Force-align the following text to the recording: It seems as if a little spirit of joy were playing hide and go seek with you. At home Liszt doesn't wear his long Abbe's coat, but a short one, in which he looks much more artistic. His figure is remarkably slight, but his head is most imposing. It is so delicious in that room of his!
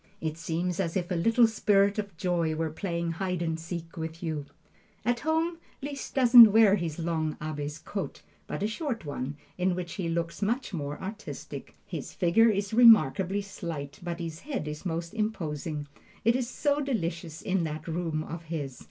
It 0.19 0.35
seems 0.35 0.79
as 0.79 0.97
if 0.97 1.11
a 1.11 1.15
little 1.15 1.45
spirit 1.45 1.99
of 1.99 2.17
joy 2.17 2.55
were 2.55 2.71
playing 2.71 3.11
hide 3.11 3.43
and 3.43 3.55
go 3.55 3.61
seek 3.61 3.95
with 3.97 4.23
you. 4.23 4.47
At 5.05 5.19
home 5.19 5.59
Liszt 5.83 6.15
doesn't 6.15 6.51
wear 6.51 6.75
his 6.75 6.97
long 6.97 7.37
Abbe's 7.39 7.77
coat, 7.77 8.23
but 8.47 8.63
a 8.63 8.67
short 8.67 9.05
one, 9.05 9.35
in 9.59 9.75
which 9.75 9.93
he 10.01 10.09
looks 10.09 10.41
much 10.41 10.73
more 10.73 10.99
artistic. 10.99 11.75
His 11.85 12.13
figure 12.13 12.49
is 12.49 12.73
remarkably 12.73 13.43
slight, 13.43 13.99
but 14.01 14.19
his 14.19 14.39
head 14.39 14.67
is 14.67 14.87
most 14.87 15.13
imposing. 15.13 15.85
It 16.25 16.35
is 16.35 16.49
so 16.49 16.79
delicious 16.79 17.39
in 17.43 17.63
that 17.65 17.87
room 17.87 18.23
of 18.23 18.45
his! 18.45 18.79